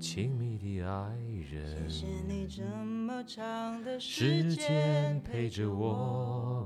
[0.00, 1.10] 亲密的爱
[1.50, 1.88] 人。
[1.88, 6.64] 谢谢你这么长的时间陪着我，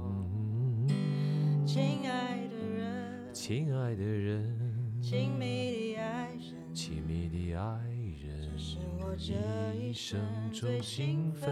[1.66, 7.80] 亲爱的人，亲爱的人，亲密的爱人，亲密的爱
[8.22, 9.32] 人，这是我这
[9.74, 10.20] 一生
[10.52, 11.50] 最兴奋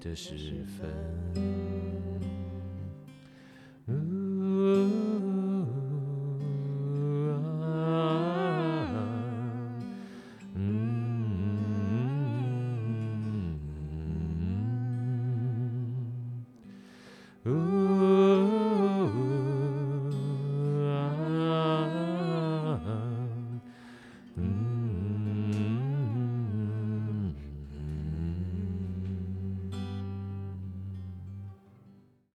[0.00, 0.88] 的时分。
[17.46, 17.79] Ooh.